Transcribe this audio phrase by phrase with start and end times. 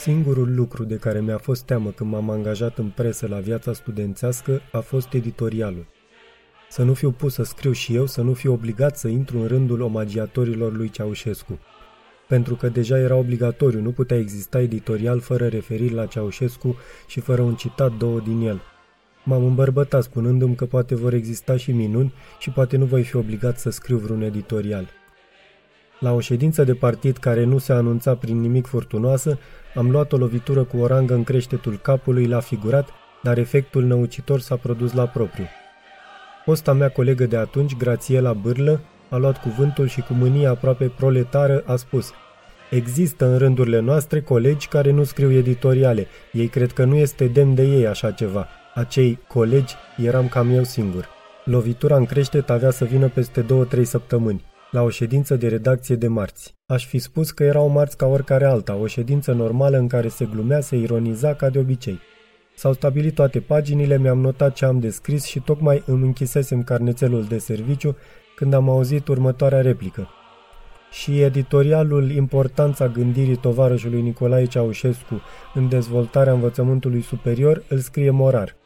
[0.00, 4.60] Singurul lucru de care mi-a fost teamă când m-am angajat în presă la viața studențească
[4.72, 5.86] a fost editorialul.
[6.70, 9.46] Să nu fiu pus să scriu și eu, să nu fiu obligat să intru în
[9.46, 11.58] rândul omagiatorilor lui Ceaușescu.
[12.28, 16.76] Pentru că deja era obligatoriu, nu putea exista editorial fără referiri la Ceaușescu
[17.06, 18.60] și fără un citat două din el.
[19.24, 23.58] M-am îmbărbătat spunându-mi că poate vor exista și minuni și poate nu voi fi obligat
[23.58, 24.99] să scriu vreun editorial.
[26.00, 29.38] La o ședință de partid care nu se anunța prin nimic furtunoasă,
[29.74, 32.88] am luat o lovitură cu o rangă în creștetul capului la figurat,
[33.22, 35.44] dar efectul năucitor s-a produs la propriu.
[36.44, 41.62] Posta mea colegă de atunci, Grațiela Bârlă, a luat cuvântul și cu mânie aproape proletară
[41.66, 42.12] a spus
[42.70, 46.06] Există în rândurile noastre colegi care nu scriu editoriale.
[46.32, 48.46] Ei cred că nu este demn de ei așa ceva.
[48.74, 51.08] Acei colegi eram cam eu singur.
[51.44, 56.08] Lovitura în creștet avea să vină peste două-trei săptămâni la o ședință de redacție de
[56.08, 56.54] marți.
[56.66, 60.08] Aș fi spus că era o marți ca oricare alta, o ședință normală în care
[60.08, 61.98] se glumea, se ironiza ca de obicei.
[62.54, 67.38] S-au stabilit toate paginile, mi-am notat ce am descris și tocmai îmi închisesem carnețelul de
[67.38, 67.96] serviciu
[68.36, 70.08] când am auzit următoarea replică.
[70.90, 75.20] Și editorialul Importanța gândirii tovarășului Nicolae Ceaușescu
[75.54, 78.56] în dezvoltarea învățământului superior îl scrie Morar.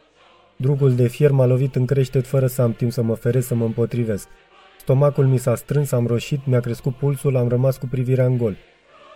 [0.56, 3.55] Drugul de fier m-a lovit în creștet fără să am timp să mă feresc să
[3.55, 4.28] mă împotrivesc.
[4.84, 8.56] Stomacul mi s-a strâns, am roșit, mi-a crescut pulsul, am rămas cu privirea în gol.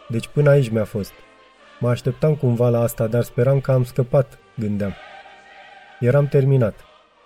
[0.09, 1.13] Deci până aici mi-a fost.
[1.81, 4.93] Mă așteptam cumva la asta, dar speram că am scăpat, gândeam.
[6.01, 6.75] Eram terminat.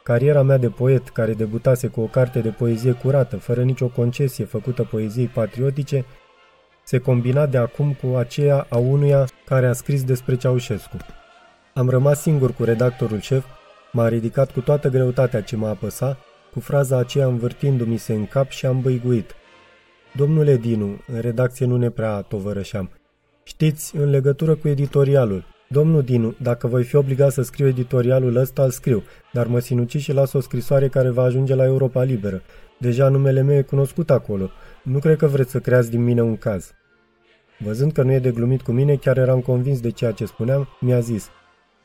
[0.02, 4.44] Cariera mea de poet, care debutase cu o carte de poezie curată, fără nicio concesie
[4.44, 6.04] făcută poeziei patriotice,
[6.82, 10.96] se combina de acum cu aceea a unuia care a scris despre Ceaușescu.
[11.74, 13.44] Am rămas singur cu redactorul șef,
[13.92, 16.18] m-a ridicat cu toată greutatea ce mă apăsa
[16.52, 19.35] cu fraza aceea învârtindu-mi se în cap și am băiguit.
[20.17, 22.90] Domnule Dinu, în redacție nu ne prea tovărășeam.
[23.45, 28.62] Știți, în legătură cu editorialul, Domnul Dinu, dacă voi fi obligat să scriu editorialul ăsta,
[28.62, 29.02] îl scriu,
[29.33, 32.42] dar mă sinuci și las o scrisoare care va ajunge la Europa Liberă.
[32.79, 34.51] Deja numele meu e cunoscut acolo.
[34.83, 36.73] Nu cred că vreți să creați din mine un caz.
[37.58, 40.68] Văzând că nu e de glumit cu mine, chiar eram convins de ceea ce spuneam,
[40.80, 41.29] mi-a zis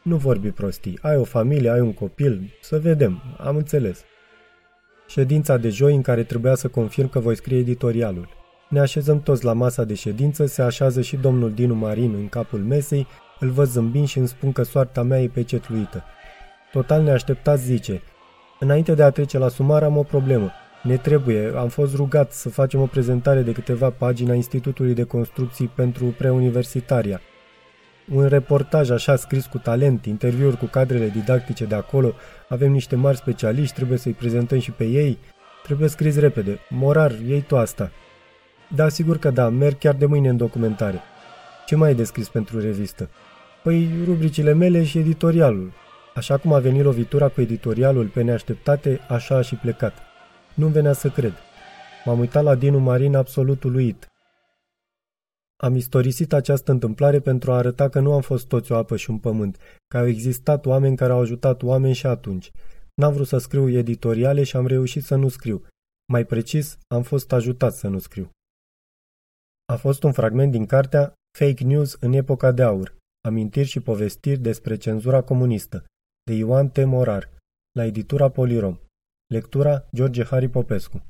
[0.04, 4.04] Nu vorbi prostii, ai o familie, ai un copil, să vedem, am înțeles.
[5.08, 8.30] Ședința de joi în care trebuia să confirm că voi scrie editorialul.
[8.70, 12.60] Ne așezăm toți la masa de ședință, se așează și domnul Dinu Marin în capul
[12.60, 13.08] mesei,
[13.40, 16.04] îl văd zâmbind și îmi spun că soarta mea e pecetluită.
[16.72, 18.02] Total neașteptat zice,
[18.60, 20.52] Înainte de a trece la sumar am o problemă.
[20.84, 25.04] Ne trebuie, am fost rugat să facem o prezentare de câteva pagini a Institutului de
[25.04, 27.22] Construcții pentru preuniversitaria.
[28.14, 32.14] Un reportaj așa scris cu talent, interviuri cu cadrele didactice de acolo,
[32.50, 35.18] avem niște mari specialiști, trebuie să-i prezentăm și pe ei.
[35.64, 36.60] Trebuie scris repede.
[36.70, 37.92] Morar, iei tu asta.
[38.76, 41.02] Da, sigur că da, merg chiar de mâine în documentare.
[41.66, 43.10] Ce mai ai descris pentru revistă?
[43.64, 45.72] Păi, rubricile mele și editorialul.
[46.16, 49.94] Așa cum a venit lovitura cu editorialul pe neașteptate, așa a și plecat.
[50.54, 51.34] Nu venea să cred.
[52.06, 54.08] M-am uitat la Dinu Marin absolut uluit.
[55.64, 59.10] Am istorisit această întâmplare pentru a arăta că nu am fost toți o apă și
[59.10, 59.58] un pământ,
[59.88, 62.52] că au existat oameni care au ajutat oameni și atunci.
[62.94, 65.66] N-am vrut să scriu editoriale și am reușit să nu scriu.
[66.12, 68.30] Mai precis, am fost ajutat să nu scriu.
[69.66, 72.96] A fost un fragment din cartea Fake News în epoca de aur,
[73.28, 75.86] amintiri și povestiri despre cenzura comunistă,
[76.24, 76.86] de Ioan T.
[76.86, 77.30] Morar,
[77.72, 78.80] la editura Polirom.
[79.34, 81.06] Lectura George Hari Popescu